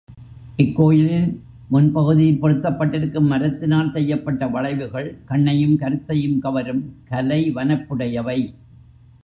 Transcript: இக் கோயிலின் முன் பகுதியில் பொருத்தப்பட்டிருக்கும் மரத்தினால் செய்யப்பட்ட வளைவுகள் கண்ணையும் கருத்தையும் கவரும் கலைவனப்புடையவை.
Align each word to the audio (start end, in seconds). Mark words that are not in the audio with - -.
இக் 0.55 0.75
கோயிலின் 0.75 1.27
முன் 1.69 1.91
பகுதியில் 1.91 2.39
பொருத்தப்பட்டிருக்கும் 2.41 3.29
மரத்தினால் 3.31 3.91
செய்யப்பட்ட 3.91 4.47
வளைவுகள் 4.47 5.09
கண்ணையும் 5.25 5.77
கருத்தையும் 5.77 6.39
கவரும் 6.39 6.83
கலைவனப்புடையவை. 7.09 8.39